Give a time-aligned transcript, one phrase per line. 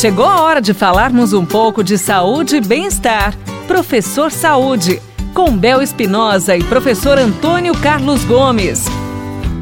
[0.00, 3.36] Chegou a hora de falarmos um pouco de saúde e bem-estar.
[3.68, 4.98] Professor Saúde,
[5.34, 8.86] com Bel Espinosa e professor Antônio Carlos Gomes.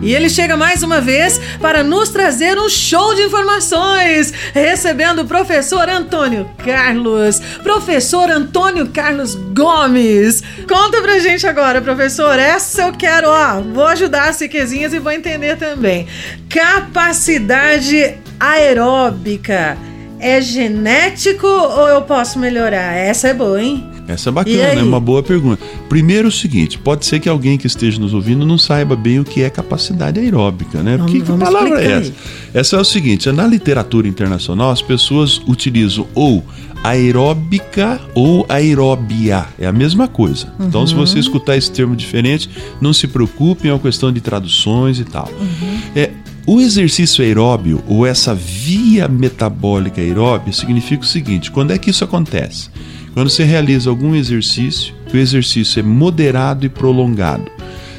[0.00, 5.26] E ele chega mais uma vez para nos trazer um show de informações, recebendo o
[5.26, 10.44] professor Antônio Carlos, professor Antônio Carlos Gomes.
[10.68, 15.10] Conta pra gente agora, professor, essa eu quero, ó, vou ajudar as ciquezinhas e vou
[15.10, 16.06] entender também.
[16.48, 19.89] Capacidade aeróbica
[20.20, 22.94] é genético ou eu posso melhorar?
[22.94, 23.84] Essa é boa, hein?
[24.06, 25.62] Essa é bacana, é uma boa pergunta.
[25.88, 29.24] Primeiro o seguinte, pode ser que alguém que esteja nos ouvindo não saiba bem o
[29.24, 30.96] que é capacidade aeróbica, né?
[30.96, 32.12] Vamos, vamos que palavra é essa?
[32.52, 36.44] Essa é o seguinte, na literatura internacional as pessoas utilizam ou
[36.82, 40.52] aeróbica ou aeróbia, é a mesma coisa.
[40.58, 42.48] Então se você escutar esse termo diferente,
[42.80, 45.28] não se preocupe, é uma questão de traduções e tal.
[45.94, 46.10] É,
[46.52, 52.02] o exercício aeróbio ou essa via metabólica aeróbia significa o seguinte: quando é que isso
[52.02, 52.70] acontece?
[53.14, 57.48] Quando você realiza algum exercício, o exercício é moderado e prolongado.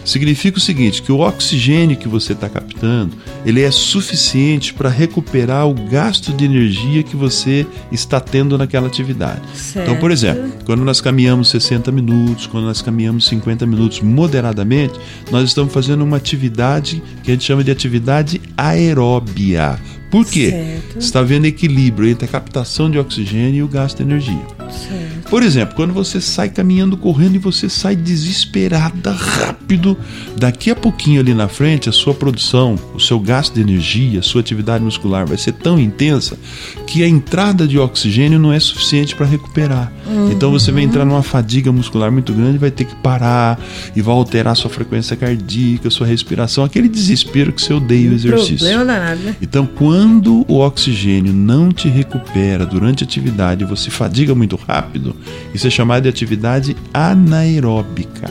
[0.03, 5.67] Significa o seguinte, que o oxigênio que você está captando, ele é suficiente para recuperar
[5.67, 9.41] o gasto de energia que você está tendo naquela atividade.
[9.75, 15.47] Então, por exemplo, quando nós caminhamos 60 minutos, quando nós caminhamos 50 minutos moderadamente, nós
[15.47, 19.79] estamos fazendo uma atividade que a gente chama de atividade aeróbia.
[20.11, 20.49] Por quê?
[20.49, 20.93] Certo.
[20.93, 24.45] Você está havendo equilíbrio entre a captação de oxigênio e o gasto de energia.
[24.69, 25.10] Certo.
[25.31, 29.97] Por exemplo, quando você sai caminhando, correndo e você sai desesperada, rápido,
[30.37, 34.21] daqui a pouquinho ali na frente, a sua produção, o seu gasto de energia, a
[34.21, 36.37] sua atividade muscular vai ser tão intensa
[36.85, 39.93] que a entrada de oxigênio não é suficiente para recuperar.
[40.29, 43.57] Então você vai entrar numa fadiga muscular muito grande, vai ter que parar
[43.95, 48.57] e vai alterar sua frequência cardíaca, sua respiração, aquele desespero que você odeia o exercício.
[48.57, 49.35] Problema danado, né?
[49.41, 55.15] Então, quando o oxigênio não te recupera durante a atividade e você fadiga muito rápido,
[55.53, 58.29] isso é chamado de atividade anaeróbica,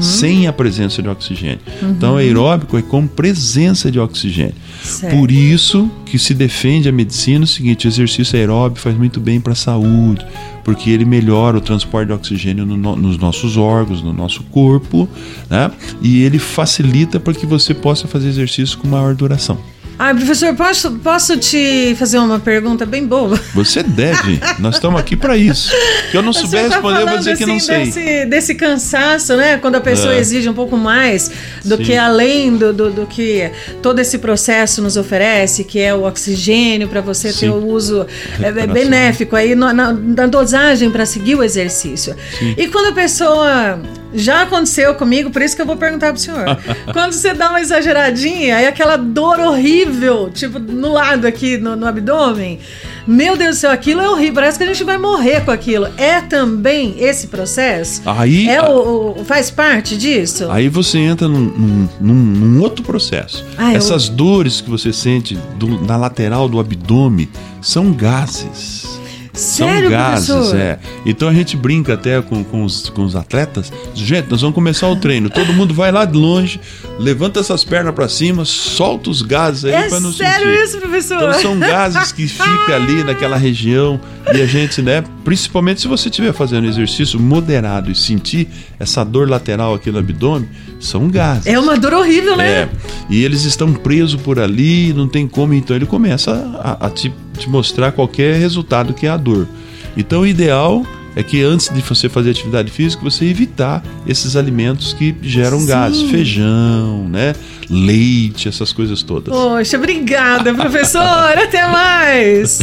[0.00, 1.60] sem a presença de oxigênio.
[1.82, 4.54] Então, aeróbico é com presença de oxigênio.
[4.82, 5.14] Certo.
[5.16, 9.40] Por isso que se defende a medicina o seguinte: o exercício aeróbico faz muito bem
[9.40, 10.24] para a saúde,
[10.64, 15.08] porque ele melhora o transporte de oxigênio no no- nos nossos órgãos, no nosso corpo,
[15.48, 15.70] né?
[16.00, 19.58] e ele facilita para que você possa fazer exercício com maior duração.
[20.02, 23.38] Ai, professor, posso, posso te fazer uma pergunta bem boba?
[23.54, 24.40] Você deve.
[24.58, 25.70] Nós estamos aqui para isso.
[26.10, 27.84] Se eu não O souber tá responder, eu vou dizer que não assim, sei.
[27.84, 29.58] Desse, desse cansaço, né?
[29.58, 30.18] Quando a pessoa É.
[30.18, 31.30] exige um pouco mais
[31.62, 31.82] do Sim.
[31.82, 33.50] que além do, do, do que
[33.82, 37.48] todo esse processo nos oferece, que é o oxigênio para você ter Sim.
[37.50, 38.06] o uso
[38.42, 42.16] é, é, benéfico aí no- na, na dosagem para seguir o exercício.
[42.56, 43.78] E quando a pessoa
[44.14, 46.44] já aconteceu comigo, por isso que eu vou perguntar pro senhor.
[46.90, 49.89] quando você dá uma exageradinha, aí aquela dor horrível,
[50.32, 52.58] tipo no lado aqui no, no abdômen.
[53.06, 54.34] Meu Deus do céu, aquilo é horrível.
[54.34, 55.88] Parece que a gente vai morrer com aquilo.
[55.96, 58.02] É também esse processo?
[58.06, 60.50] Aí, É o, o- faz parte disso?
[60.50, 63.44] aí você entra num, num- num- outro processo.
[63.56, 67.28] Ah, eu- Essas dores que você sente do- na lateral do abdômen
[67.60, 68.99] são gases.
[69.32, 70.56] Sério, São gases, professor?
[70.56, 70.78] é.
[71.06, 73.72] Então a gente brinca até com, com, os, com os atletas.
[73.94, 75.30] Gente, nós vamos começar o treino.
[75.30, 76.60] Todo mundo vai lá de longe,
[76.98, 80.64] levanta essas pernas pra cima, solta os gases aí É pra não sério sentir.
[80.64, 81.16] isso, professor?
[81.16, 84.00] Então são gases que ficam ali naquela região
[84.34, 88.48] e a gente, né, principalmente se você estiver fazendo exercício moderado e sentir
[88.78, 90.48] essa dor lateral aqui no abdômen,
[90.80, 91.46] são gases.
[91.46, 92.48] É uma dor horrível, né?
[92.62, 92.68] É,
[93.08, 97.12] e eles estão presos por ali, não tem como, então ele começa a, a te,
[97.40, 99.48] te mostrar qualquer resultado que é a dor.
[99.96, 100.84] Então o ideal
[101.16, 105.66] é que antes de você fazer atividade física, você evitar esses alimentos que geram Sim.
[105.66, 107.34] gases, feijão, né,
[107.68, 109.34] leite, essas coisas todas.
[109.34, 111.02] Poxa, obrigada, professor.
[111.36, 112.60] Até mais.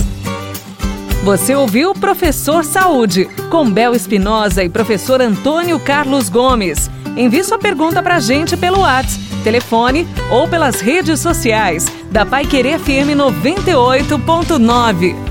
[1.24, 6.90] Você ouviu Professor Saúde, com Bel Espinosa e professor Antônio Carlos Gomes.
[7.18, 12.80] Envie sua pergunta pra gente pelo WhatsApp, telefone ou pelas redes sociais da Pai Querer
[12.80, 15.27] FM 98.9.